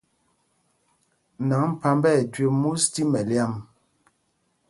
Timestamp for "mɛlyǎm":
3.11-3.53